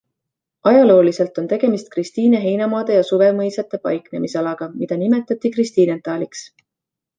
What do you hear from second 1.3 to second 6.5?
on tegemist Kristiine heinamaade ja suvemõisate paiknemisalaga, mida nimetati Christinenthaliks.